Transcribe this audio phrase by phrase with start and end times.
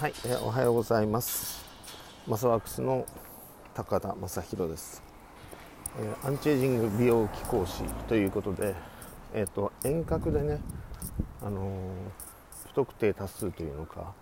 [0.00, 1.62] はい、え、おはようございます。
[2.26, 3.04] マサワークスの
[3.74, 5.02] 高田正宏です、
[5.98, 8.74] えー、アンチエイジング美容機講師ということで
[9.34, 10.58] えっ、ー、と遠隔でね
[11.42, 11.92] あの
[12.68, 14.14] 不特定多数というのか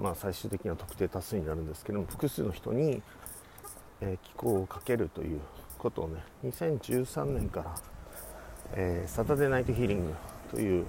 [0.00, 3.02] まあ最終的には特定多数になるんですけども複数の人に、
[4.00, 5.40] えー、気候をかけるという
[5.76, 7.74] ことをね2013年から、
[8.72, 10.14] えサタデーナイトヒーリング
[10.50, 10.86] という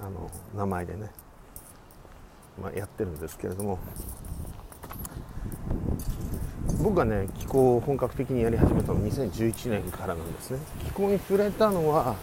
[0.00, 1.10] あの名前でね
[2.62, 3.78] まあ、やってるんですけれども
[6.82, 10.58] 僕がね気候を本格的にやり始めたのは2011年からなんですね。
[10.84, 12.14] 気候に触れたのは、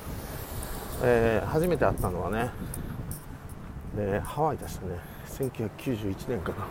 [1.04, 2.52] えー、初めて会ったのはね
[3.98, 5.00] でハワイでしたね。
[5.28, 6.68] 1991年かな。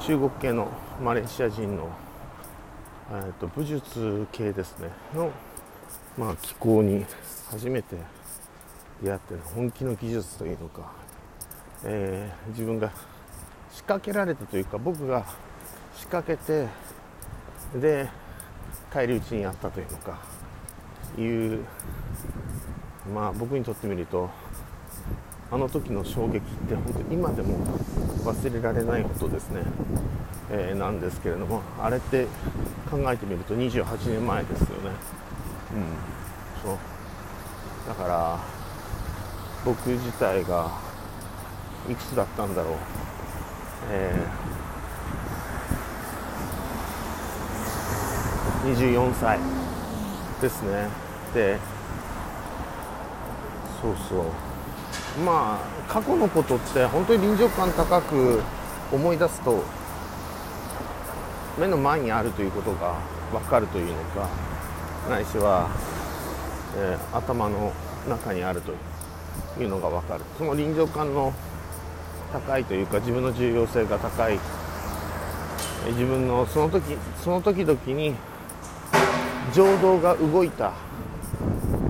[0.00, 0.68] 中国系の
[1.02, 1.88] マレーシア人の、
[3.10, 4.88] えーと武術系ですね。
[5.14, 5.30] の、
[6.18, 7.04] まあ、気候に
[7.50, 7.96] 初めて
[9.02, 10.92] 出会ってる本気の技術というのか、
[11.84, 12.90] えー、自分が
[13.72, 15.24] 仕掛けられたというか僕が
[15.96, 16.68] 仕掛けて
[17.80, 18.08] で
[18.90, 20.42] 返り討ちにあったというのか。
[21.18, 21.64] いう
[23.12, 24.30] まあ僕にとってみると
[25.50, 27.58] あの時の衝撃って本当に今でも
[28.24, 29.62] 忘れられないことですね、
[30.50, 32.26] えー、なんですけれどもあれって
[32.90, 34.90] 考えてみると28年前ですよね。
[35.74, 36.70] うん。
[36.70, 36.78] そう。
[37.88, 38.38] だから
[39.64, 40.70] 僕自体が
[41.88, 42.74] いくつだったんだろう、
[43.90, 49.38] えー、24歳。
[50.42, 50.88] ですね。
[51.32, 51.56] で
[53.80, 54.24] そうそう。
[55.24, 58.42] まあ過去のことって本当に臨場感高く
[58.90, 59.62] 思い出すと
[61.58, 62.98] 目の前にあるということが
[63.30, 64.28] 分かるというのか
[65.08, 65.68] ないしは、
[66.76, 67.72] えー、頭の
[68.08, 68.78] 中にあるという。
[69.58, 70.24] いうのが分かる。
[70.38, 71.32] その臨場感の
[72.32, 74.38] 高いというか自分の重要性が高い。
[75.88, 78.14] 自分のその時その時々に
[79.52, 80.72] 情動が動いた、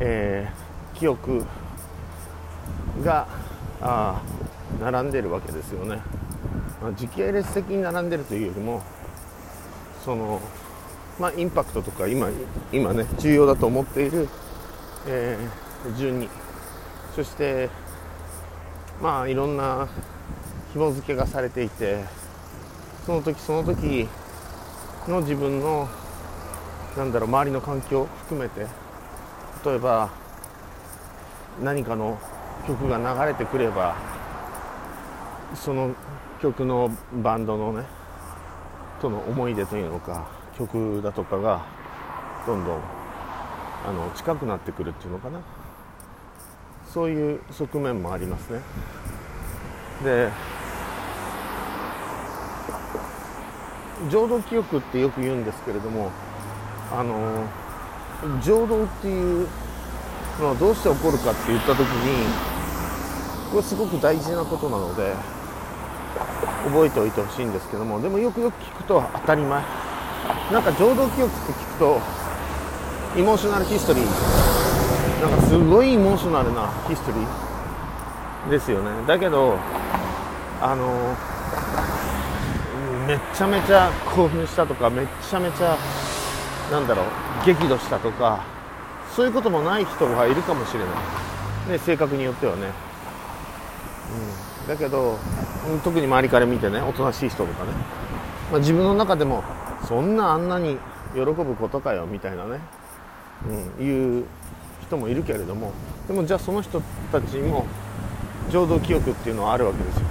[0.01, 1.45] えー、記憶
[3.03, 3.27] が
[3.81, 4.23] あ
[4.81, 6.01] 並んでるわけですよね、
[6.81, 8.83] まあ、時系列的に並んでるというよりも
[10.05, 10.41] その
[11.19, 12.31] まあインパクトとか今
[12.73, 14.29] 今ね重要だと思っている、
[15.07, 16.29] えー、順に
[17.15, 17.69] そして
[19.03, 19.89] まあいろんな
[20.73, 22.05] 紐付けがされていて
[23.05, 24.09] その時その時
[25.07, 25.89] の自分の
[26.97, 28.67] なんだろう周りの環境を含めて
[29.65, 30.11] 例えば
[31.63, 32.19] 何かの
[32.67, 33.97] 曲が流れてくれば
[35.55, 35.95] その
[36.41, 36.91] 曲の
[37.23, 37.85] バンドのね
[39.01, 41.67] との思い出というのか曲だとかが
[42.47, 42.81] どんどん
[43.87, 45.41] あの近くなってくるっていうのかな。
[46.93, 48.61] そういう側面もありますね。
[50.05, 50.29] で
[54.11, 56.11] 浄土記憶ってよく言うんですけれども
[56.93, 57.45] あの
[58.43, 59.49] 浄土っていう
[60.41, 62.27] のはどうして起こるかって言った時に
[63.53, 65.15] これすごく大事なことなので
[66.65, 69.63] 覚えておいてほしいんですけどもでもよくよく聞くと当たり前。
[70.53, 72.01] なんか浄土記憶って聞くと
[73.17, 74.62] イモーショナルヒストリー
[75.23, 79.07] なんかすごいイモーショナルなヒストリーですよね。
[79.07, 79.57] だけど
[80.61, 81.15] あの
[83.07, 85.79] めちゃめちゃ興奮したとかめちゃめちゃ
[86.73, 87.07] なんだろう
[87.47, 88.45] 激怒したとか
[89.15, 90.89] そういうこともない人がいるかもしれない、
[91.71, 92.71] ね、性格によってはね、
[94.63, 95.19] うん、だけど
[95.85, 97.73] 特に周りから見てねおとなしい人とかね、
[98.51, 99.45] まあ、自分の中でも
[99.87, 100.79] そんなあんなに
[101.15, 102.61] 喜ぶことかよみたいなね、
[103.79, 104.25] うん、いう
[104.93, 105.73] 人もいるけれども
[106.07, 107.65] でもじゃあその人たちにも
[108.51, 110.03] 浄土記憶っていうのはあるわけですよ。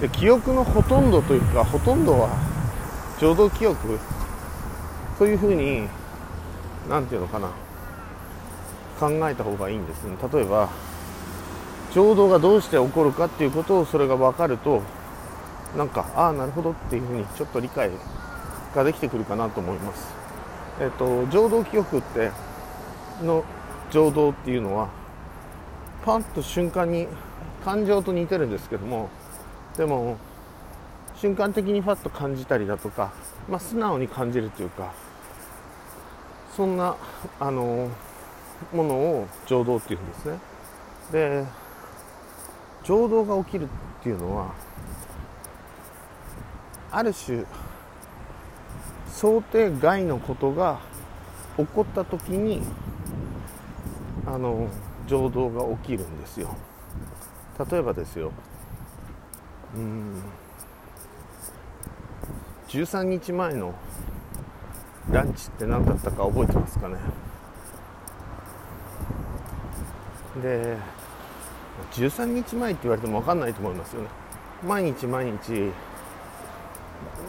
[0.00, 2.28] で記憶のほとんどというかほとんどは
[3.18, 3.98] 浄土記憶
[5.18, 5.88] というふうに
[6.88, 7.48] 何て言うのかな
[9.00, 10.04] 考えた方がいいんです。
[10.04, 10.68] ね例えば
[11.92, 14.82] 浄土がどうして起こるかっていうことをそれが分かると
[15.76, 17.90] なんかああなるほどっていうふうにちょっと理解
[18.74, 20.14] ができてくるかなと思います。
[20.80, 22.30] えっ、と浄土記憶って
[23.24, 23.44] の
[23.90, 24.88] 情動っていうのは
[26.04, 27.08] パンと瞬間に
[27.64, 29.10] 感情と似てるんですけども
[29.76, 30.16] でも
[31.16, 33.12] 瞬間的にファッと感じたりだとか、
[33.48, 34.92] まあ、素直に感じるというか
[36.56, 36.96] そんな
[37.40, 37.88] あの
[38.72, 40.38] ものを情動っていうんですね。
[41.12, 41.44] で
[42.84, 44.54] 情動が起きるっていうのは
[46.90, 47.44] ある種
[49.08, 50.80] 想定外のことが
[51.56, 52.62] 起こった時に
[54.30, 54.68] あの
[55.06, 56.54] 情動が起きるんですよ。
[57.70, 58.30] 例えばですよ。
[59.74, 60.22] うん。
[62.68, 63.74] 13日前の
[65.10, 66.96] ランチって何だったか覚えてますかね。
[70.42, 70.76] で
[71.92, 74.08] 13日前って言われても分かんないと思いますよね。
[74.62, 75.72] 毎日毎日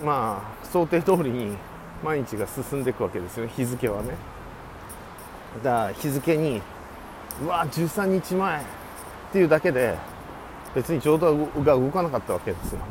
[0.04, 1.56] まあ想定通りに
[2.04, 3.54] 毎日が進んでいくわけですよね。
[3.56, 4.10] 日付はね。
[5.63, 6.62] だから日付に
[7.42, 8.64] うわ13日前っ
[9.32, 9.98] ていうだけで
[10.76, 12.80] 別にちょうどが動かなかったわけですよ。
[12.80, 12.86] ね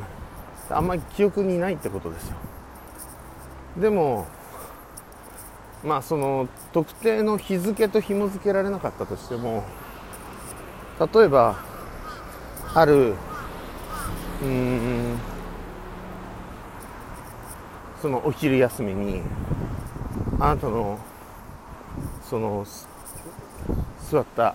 [0.70, 2.36] あんまり記憶にないってことですよ。
[3.78, 4.26] でも
[5.84, 9.64] まあその特定の日付と紐付けられなかったとしても
[11.14, 11.56] 例えば
[12.74, 13.14] ある
[14.42, 15.18] うん
[18.02, 19.22] そのお昼休みに
[20.40, 20.98] あなたの
[22.22, 22.64] その
[24.10, 24.54] 座った、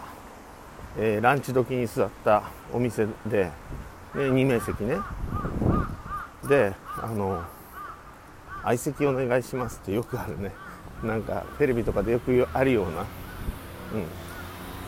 [0.98, 3.52] えー、ランチ時に座ったお店で、ね、
[4.16, 4.98] 2名席ね。
[6.48, 7.42] であの
[8.64, 10.52] 相席お願いしますってよくあるね。
[11.04, 13.06] なんかテレビとかでよくあるような、うん、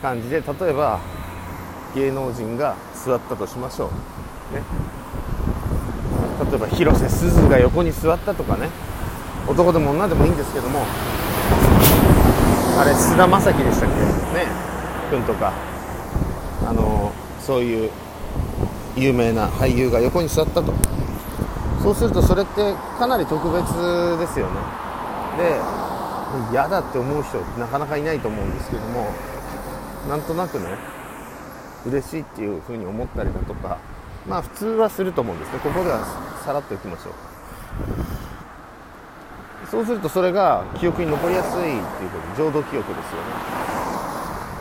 [0.02, 0.98] 感じで例えば
[1.94, 3.90] 芸能人が座ったとしましょ
[4.50, 4.62] う、ね、
[6.50, 8.68] 例えば広瀬すずが横に座ったとかね。
[9.46, 10.84] 男でも女でもいいんですけども。
[12.78, 13.96] あれ菅田将暉でしたっけ？
[14.38, 14.46] ね。
[15.10, 15.52] 君とか。
[16.66, 17.90] あのそういう
[18.96, 20.72] 有名な俳優が横に座ったと。
[21.82, 23.64] そうするとそれってかなり特別
[24.18, 24.52] ですよね。
[25.38, 25.60] で
[26.52, 29.10] 嫌だって思う人ってなかなかいないと思うんですけども
[30.08, 30.66] なんとなくね
[31.86, 33.78] 嬉しいっていうふうに思ったりだとか
[34.28, 35.60] まあ普通はすると思うんですね。
[35.60, 36.04] ここでは
[36.44, 37.12] さらっといきましょう。
[39.70, 41.70] そうするとそれが記憶に残りやすいってい
[42.06, 43.28] うこと浄土記憶ですよね。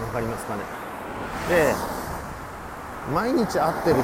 [0.07, 0.61] わかりますかね。
[1.49, 1.73] で
[3.13, 4.03] 毎日会ってる人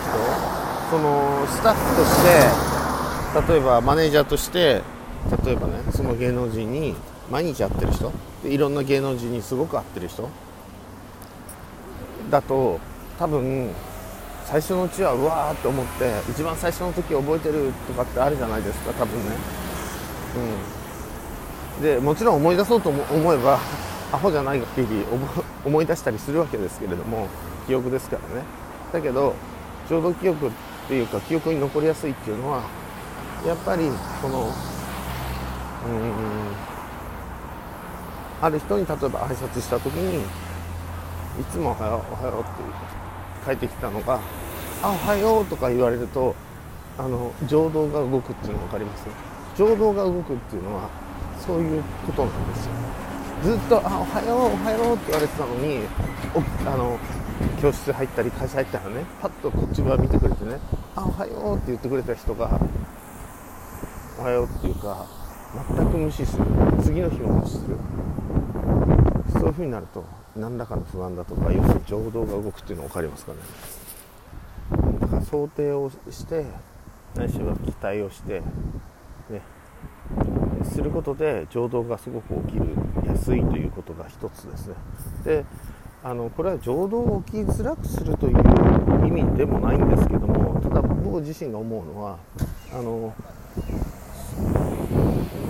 [0.92, 4.83] そのスタッフとして例えばマネージャーとして
[5.45, 6.95] 例えばねその芸能人に
[7.31, 8.12] 毎日会ってる人
[8.44, 10.30] でいろんな芸能人にすごく会ってる人
[12.30, 12.80] だと
[13.18, 13.71] 多分
[14.45, 19.31] 最初のうちはうわーって思って一番最初の時覚えてるとかってあるじゃないですか多分ね。
[20.36, 20.81] うん。
[21.81, 23.60] でもちろん思い出そうと思えば
[24.13, 25.06] アホじゃない限り
[25.66, 27.28] 思い出したりするわけですけれども
[27.66, 28.45] 記憶ですからね。
[28.92, 29.33] だけど
[29.89, 30.51] 浄土記憶っ
[30.88, 32.60] ていうか記憶に残りやすいっていうのは
[33.48, 33.89] やっぱり
[34.22, 34.51] このうん
[38.42, 40.24] ある人に例えば挨拶した時にい
[41.51, 42.50] つもおはようおはようって
[43.45, 44.19] 帰ってきたのが
[44.83, 46.36] 「あおはよう」とか言われると
[47.00, 49.06] あの情動が動くっていうの分かります？
[49.57, 50.83] 情動が動くっていうのは
[51.46, 52.72] そういうことなんですよ。
[53.44, 55.80] ずっと「あおはようおはよう」って言われてたのに
[56.66, 57.00] あの
[57.60, 59.06] 教室入ったり会社入ったらね。
[59.20, 60.60] パッとこっち側見てくれてね
[60.96, 62.52] 「あおはよう」って言ってくれた人が
[64.20, 65.06] 「おはよう」っていうか
[65.76, 66.44] 全く無視する。
[66.84, 67.76] 次の日も無視する。
[69.34, 70.04] そういう風になると
[70.36, 73.40] 何らかの不安だとか要するに情動が動くっていうの分かりますかね。
[75.00, 76.46] だから想定をして
[77.16, 78.42] ないしは期待をして
[79.30, 79.42] ね。
[80.71, 82.65] することで情動がすごく起きる
[83.06, 84.75] やすいということが一つですね。
[85.25, 85.45] で
[86.03, 92.18] あのこれは情動を起きづらくするという意味でもないんですけどもただ僕自身が思うのは
[92.73, 93.13] あの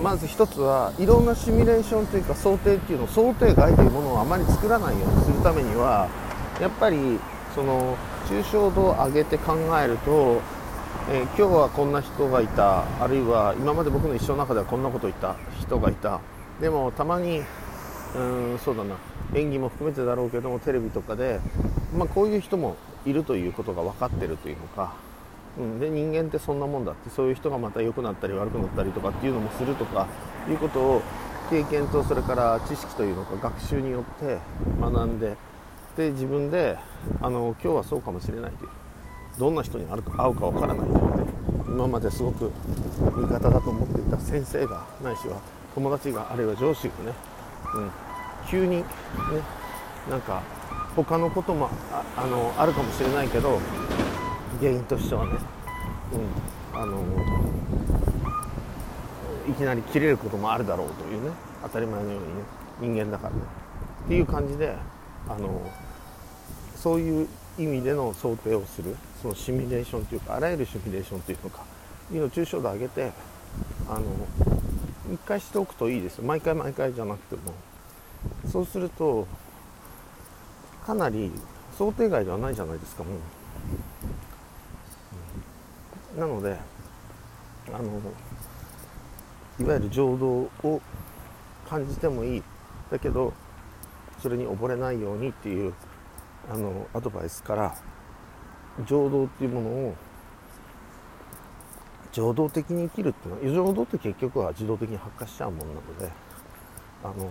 [0.02, 6.08] まず一つはいろんなシミュレーションというか想定っていうの想定外というものをあまり作らないようにするためには
[6.60, 7.18] やっぱり
[7.54, 10.40] その抽象度を上げて考えると、
[11.10, 12.84] えー、今日はこんな人がいた。
[13.02, 15.36] あるいは今まで僕の一生の中ではこんなこと言った。
[15.60, 16.20] 人がいた。
[16.60, 17.42] でもたまに
[18.14, 18.18] う
[18.54, 18.96] んそうだな。
[19.34, 21.40] 演技も含めてだろうけどもテレビとかで、
[21.92, 24.94] まあ、こういう人もいるということが分かってるというのか。
[25.58, 27.10] うん、で人間ってそんなもんだって。
[27.10, 30.06] そういう人がまた良くなったり悪くなったりとかっていうのもするとか
[30.48, 31.02] いうことを
[31.50, 34.38] 経験とそれから知識というのか学習によって
[34.80, 35.36] 学んで。
[35.96, 36.78] で自分で
[37.20, 38.70] あの今日はそうかもしれないという。
[39.38, 40.88] どんな人に会うか会うか分からない。
[40.88, 41.32] ので
[41.68, 42.50] 今まですごく
[43.16, 45.40] 味方だと思っていた先生がないしは
[45.74, 47.14] 友達があるいは上司がね、
[47.76, 47.90] うん、
[48.48, 48.84] 急にね
[50.10, 50.42] なんか
[50.94, 53.58] 他のこともああのあるかもしれないけど
[54.60, 55.32] 原因としてはね、
[56.72, 57.02] うん、あの
[59.48, 61.30] いきなり切れることもあるだろうというね
[61.62, 62.42] 当たり前のようにね
[62.80, 63.40] 人間だからね。
[64.04, 64.74] っていう感じで
[65.28, 65.62] あの
[66.76, 67.28] そういう
[67.58, 71.64] 意味での想定をするそのシミュレーションというかあらゆるシミュレーションというのか
[72.12, 73.12] いうのを抽象度上げて
[73.88, 74.02] あの
[75.12, 77.52] 一回しておくといいです毎回毎回じゃなくても。
[78.50, 79.26] そうすると
[80.86, 81.32] かなり
[81.76, 83.10] 想定外ではないじゃないですかも
[86.16, 86.56] う、なので
[87.72, 88.00] あの
[89.60, 90.28] いわゆる情動
[90.62, 90.80] を
[91.68, 92.42] 感じてもいい。
[92.90, 93.32] だけど
[94.20, 95.72] それに溺れないようにっていう
[96.50, 97.76] あのアドバイスから
[98.86, 99.94] 情動っていうものを
[102.12, 106.10] 情動的に生きるっていうのは情動って結局は自動的に発火しちゃうものなので
[107.04, 107.30] あの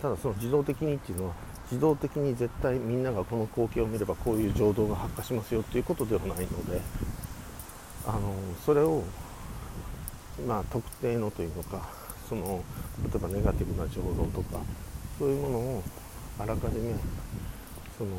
[0.00, 1.34] ただその自動的にっていうのは
[1.70, 6.80] 自動的に絶対みんながこの光景を見ればこういう情動が発火しますよっていうことではないので
[8.06, 8.34] あの
[8.64, 9.02] それを
[10.46, 11.88] まあ特定のというのか
[12.28, 12.62] その
[13.04, 14.60] 例えばネガティブな情動とか
[15.18, 15.82] そういうものを
[16.38, 16.94] あらかじめ
[17.98, 18.10] その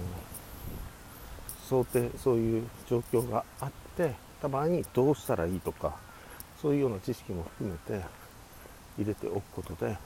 [1.67, 5.95] 想定そういう状況があってた場合にどうしたらいいとか
[6.61, 8.05] そういうような知識も含めて
[8.97, 9.97] 入れておくことで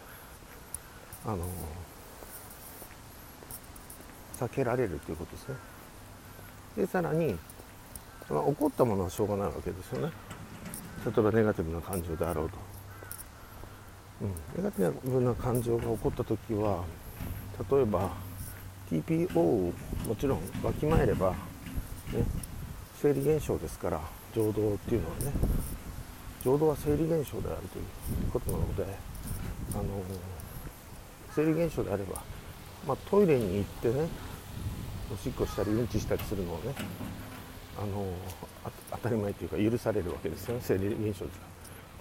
[1.26, 1.38] あの
[4.38, 5.56] 避けられるということですね。
[6.78, 7.38] でさらに、
[8.30, 10.12] まあ、起こったものはしょうがないわけですよね。
[11.06, 12.58] 例えばネガティブな感情であろうと、
[14.22, 16.84] うん、ネガティブな感情が起こった時は
[17.70, 18.12] 例えば
[18.92, 19.74] TPO を
[20.06, 21.38] もちろんわきまえれば、ね、
[23.02, 24.02] 生理現象ですから
[24.36, 25.32] 情動っていうのはね
[26.44, 28.84] 情動は生理現象であるということなので
[29.74, 29.84] あの
[31.34, 32.22] 生理現象であれば、
[32.86, 34.10] まあ、トイレに行ってね
[35.14, 36.76] おしっこしたりうんちしたりするのはね
[37.78, 38.06] あの
[38.92, 41.46] 当たり前というか許されるわけですよね生理現象ですか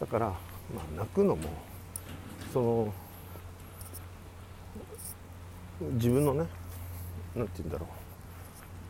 [0.00, 0.34] らだから、ま
[0.80, 1.42] あ、泣くのも
[2.52, 2.94] その
[5.92, 6.46] 自分のね
[7.34, 7.88] 何て言うんだろう、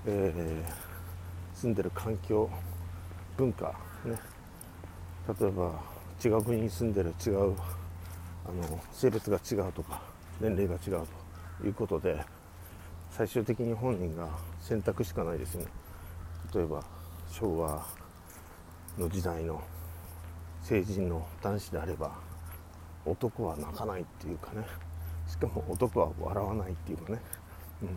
[0.07, 2.49] えー、住んでる環境
[3.37, 4.19] 文化ね。
[5.41, 5.81] 例えば
[6.25, 7.55] 違う国に住んでる違う
[8.47, 10.03] あの性別が違うとか
[10.41, 11.07] 年齢が違う
[11.61, 12.25] ということで
[13.11, 14.29] 最終的に本人が
[14.61, 15.69] 選択しかないですよね。
[16.55, 16.83] 例えば
[17.31, 17.87] 昭和
[18.99, 19.63] の時代の
[20.63, 22.13] 成人の男子であれば
[23.05, 24.65] 男は泣かないっていうかね。
[25.29, 27.21] しかも男は笑わないっていうかね、
[27.83, 27.89] うん、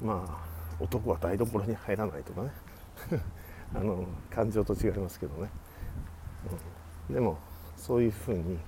[0.00, 2.50] まあ男は台所に入らないとかね。
[3.74, 5.50] あの感情と違いますけどね、
[7.08, 7.38] うん、でも
[7.76, 8.58] そういうふうに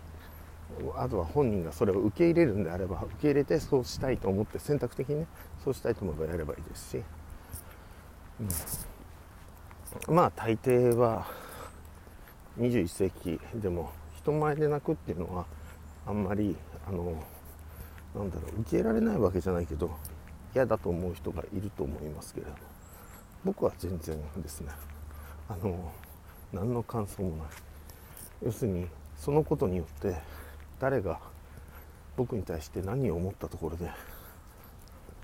[0.97, 5.27] あとは本人がそれを受け入れるんであれば受け入れてそうしたいと思って選択的にね
[5.65, 7.03] そうしたいと思えばやればいいですし、
[10.09, 11.27] うん、まあ大抵は
[12.59, 15.47] 21世紀でも人前で泣くっていうのは
[16.07, 16.57] あんまり
[16.87, 17.23] あの
[18.15, 19.91] なんだろう受け入れられないわけじゃないけど
[20.55, 22.53] 嫌だと思う人がいると思いますけれど。
[22.53, 22.59] も
[23.45, 24.73] 僕は全然ですね。
[25.49, 25.93] あの
[26.53, 27.47] 何の感想もない。
[28.45, 28.87] 要するに
[29.17, 30.17] そのことによって
[30.81, 31.21] 誰が
[32.17, 33.91] 僕に対して何を思ったところで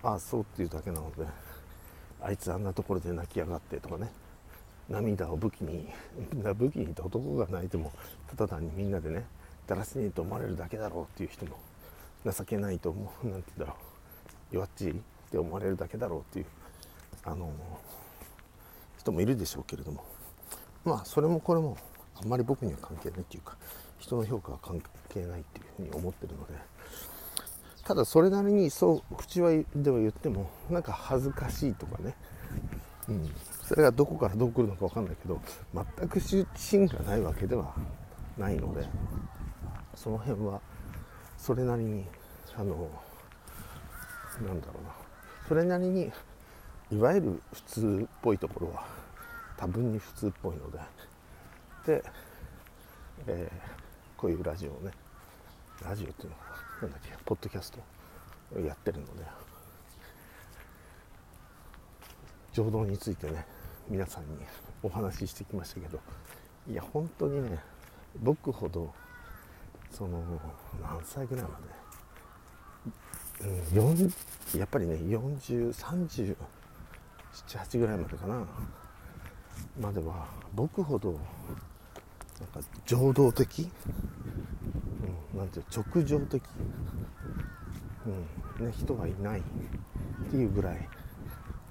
[0.03, 1.27] ああそうっていうだけなので
[2.21, 4.11] あいつあんなところで泣きやがってとかね。
[4.89, 5.89] 涙を武器に
[6.57, 7.91] 武器にって男が泣いても
[8.29, 9.25] ただ単にみんなでね
[9.67, 11.59] だらしねえと思われるだけだろうっていう人も
[12.31, 13.79] 情けないと思う何て言うんだろ
[14.53, 14.55] う。
[14.55, 15.01] 弱っちい
[15.35, 16.47] って思われるだけだろうっていう
[17.25, 17.51] あの
[18.99, 20.05] 人もいるでしょうけれども。
[20.85, 21.77] まあそれもこれも
[22.21, 23.57] あんまり僕には関係ないっていうか
[23.99, 26.55] 人の評価は関係ないっていうふうに思ってるので。
[27.85, 32.15] ただそれなりにそう口はでは言ってもなんか恥ずかしいとかね、
[33.09, 33.31] うん、
[33.63, 35.39] それがどこからどう来るのか分かんないけど
[35.99, 37.75] 全く芯がないわけでは
[38.39, 38.87] ないので。
[39.95, 40.61] その辺は
[41.39, 42.05] それなりに
[42.57, 42.89] あの
[44.45, 45.05] なんだろうな。
[45.49, 46.11] それなりに
[46.91, 48.87] いわゆる普通っぽいところは
[49.57, 50.79] 多分に普通っぽいので
[51.87, 52.05] で、
[53.27, 54.91] えー、こういうラジオをね
[55.85, 56.43] ラジオっていうのか
[56.83, 57.79] なんだっけポッドキャスト
[58.57, 59.25] をやってるので
[62.53, 63.45] 情動についてね
[63.89, 64.39] 皆さんに
[64.83, 66.01] お話ししてきましたけど
[66.71, 67.59] いや本当にね
[68.23, 68.93] 僕ほど
[69.91, 70.23] その
[70.81, 72.91] 何歳ぐらいまで、
[73.43, 76.37] うん、やっぱりね4030
[77.49, 78.47] 78ぐらいまでかな。
[79.81, 81.21] までは僕ほどなん
[82.63, 83.69] か情動的、
[85.33, 86.43] うん、なんていう直情的、
[88.07, 89.43] うんね、人がいないっ
[90.31, 90.89] ていうぐらい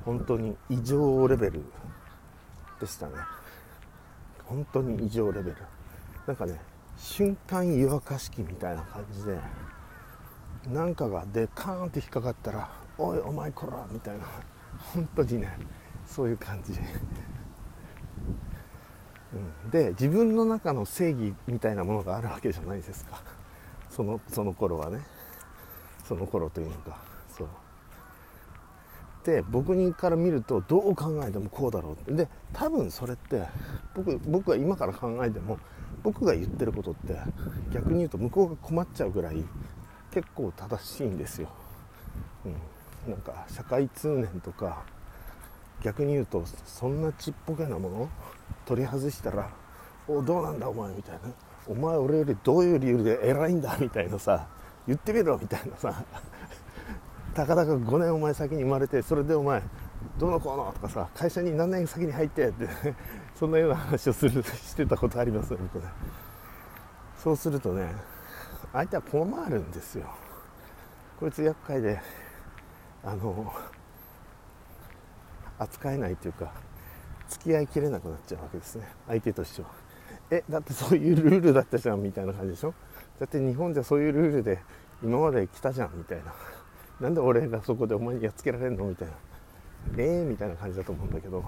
[0.05, 1.63] 本当に異常レベル
[2.79, 3.13] でしたね。
[4.45, 5.57] 本当に異常レベル。
[6.27, 6.59] なんかね
[6.97, 9.37] 瞬間湯沸かし器みたいな感じで
[10.71, 14.25] なんかがでカーンって引っかかったら「おいお前こら」みたいな。
[14.93, 15.57] 本当にね
[16.05, 16.73] そういう感じ、
[19.33, 23.21] うん、で自分の中の正義みたいなものがあるわけじゃないですか。
[23.89, 24.99] そのその頃はね。
[26.03, 26.97] その頃というのか。
[27.37, 27.47] そう。
[29.23, 33.43] で僕にから見るとどう考えてもこうだろうで多分それって
[33.95, 35.57] 僕僕が今から考えても
[36.03, 37.17] 僕が言ってることって
[37.73, 39.45] 逆に言うと向こうが困っちゃうぐらい
[40.13, 41.49] 結構正しいんですよ、
[42.45, 42.49] う
[43.09, 44.83] ん、なんか社会通念とか
[45.81, 48.09] 逆に言うとそんなちっぽけなもの
[48.65, 49.49] 取り外したら
[50.07, 51.19] 「おどうなんだお前」みたいな
[51.67, 54.47] 「お前俺よりどういう理由で偉いんだ」みたいなさ
[54.87, 56.03] 言ってみろみたいなさ。
[57.33, 59.63] たかだか5年お前先に生まれてそれでお前
[60.19, 62.67] どうのこうのとかさ会社に何年先に入ってって
[63.33, 65.67] そんなような話をするしてたことありますよね。
[67.17, 68.12] そうするとね
[68.73, 70.07] 相手は困るんですよ。
[71.19, 72.01] こいつ厄介で
[73.03, 73.53] あの
[75.59, 76.51] 扱えないというか
[77.29, 78.87] 付き合いきれなくなっちゃうわけですね。
[79.07, 79.69] 相手としては。
[80.31, 82.73] えだってそういうルールだったじゃんみたいな感じでしょ？
[83.19, 84.59] だって日本じゃそういうルールで
[85.03, 86.33] 今まで来たじゃんみたいな。
[86.99, 89.13] なんで俺がそこでお前にやっつけられるのみたいな。
[89.97, 91.45] ええー、みたいな感じだと思うんだけど、うん、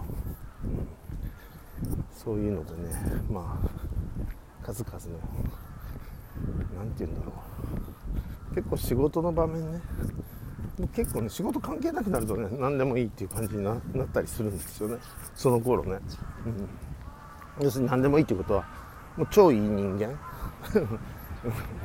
[2.14, 2.94] そういうのでね
[3.32, 5.20] まあ数々の
[6.78, 7.34] 何て言うんだろ
[8.52, 8.56] う。
[8.56, 9.82] 結構仕事の場面ね。
[10.94, 13.80] 結構ね仕事関係なくなるとね何でもいいっていう感じになっ
[14.14, 14.98] たりするんですよね。
[15.36, 16.00] その頃ね、
[17.58, 18.66] うん、要するに何でもいいっていうことは
[19.16, 20.08] もう超いい人間。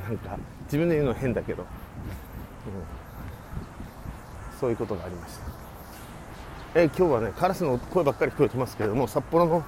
[0.07, 1.67] なんか自分で言うの変だけど、うん、
[4.59, 5.45] そういうことがありました。
[6.73, 9.63] え今日はねカラスの声ばっかり聞こえてますけれども札幌の、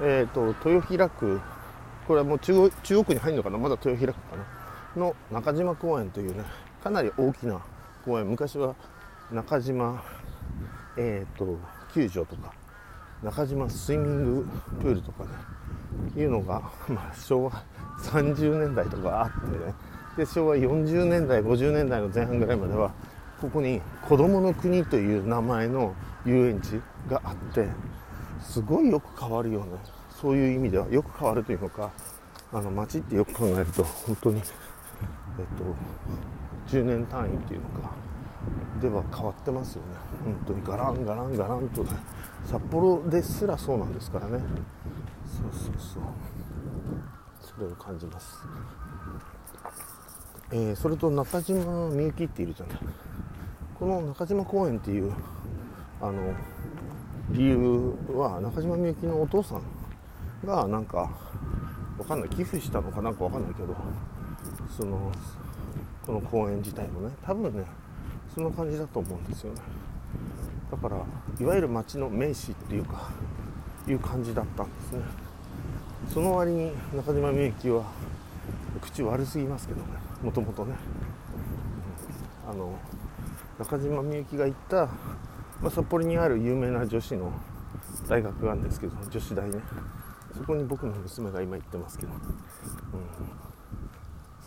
[0.00, 1.40] えー、と豊平区
[2.06, 3.58] これはもう中央中央区に入るのかな？
[3.58, 5.02] まだ豊平区かな？
[5.02, 6.44] の中島公園というね
[6.82, 7.60] かなり大きな
[8.04, 8.26] 公園。
[8.26, 8.74] 昔は
[9.32, 10.02] 中島、
[10.96, 11.58] えーと、
[11.92, 12.52] 球場とか
[13.22, 14.46] 中島スイミング
[14.80, 15.30] プールとかね
[16.16, 17.64] いうのが、まあ、昭和
[18.02, 19.74] 30年代とかあってね。
[20.16, 22.92] で昭和40年代50年代の前半ぐらいまでは
[23.40, 25.94] ここに子どもの国という名前の
[26.24, 27.66] 遊園地があって
[28.40, 29.78] すごいよく変わるよね。
[30.24, 31.92] そういう意味ではよく変わるというのか
[32.50, 34.44] あの街ってよく考えると本当にえっ
[36.72, 37.90] と10年単位っていうのか
[38.80, 39.88] では変わってますよね。
[40.24, 41.90] 本当にガランガランガランとね
[42.42, 44.38] 札幌ですらそうなんですからね。
[45.26, 46.02] そうそうそう。
[47.42, 48.38] それを感じます、
[50.52, 52.78] えー、それと中島みゆきっているじゃない。
[53.78, 55.12] この中島公園っていう
[56.00, 56.32] あの
[57.28, 59.62] 理由は中島みゆきのお父さん
[60.44, 61.10] がなんか
[61.98, 62.28] わかんない。
[62.28, 63.74] 寄付したのかなんかわかんないけど
[64.76, 65.12] その
[66.06, 67.14] この公園自体もね。
[67.24, 67.64] 多分ね
[68.34, 69.60] そんな感じだと思うんですよね。
[70.70, 70.96] だから
[71.40, 73.10] いわゆる町の名士っていうか
[73.86, 75.02] いう感じだったんですね。
[76.12, 77.84] その割に中島みゆきは
[78.80, 79.86] 口悪すぎますけどね。
[80.22, 80.74] もともとね、
[82.48, 82.72] あの
[83.58, 84.86] 中島みゆきが行った、
[85.60, 87.32] まあ、札幌にある有名な女子の
[88.08, 89.60] 大学があるんですけど女子大ね。
[90.36, 92.20] そこに僕の娘が今行ってますけど、うん、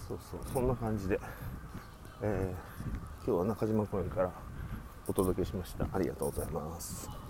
[0.07, 0.39] そうそう。
[0.53, 1.19] そんな感じで、
[2.21, 4.31] えー、今日は中島公園から
[5.07, 5.87] お届けしました。
[5.93, 7.17] ありがとうございます。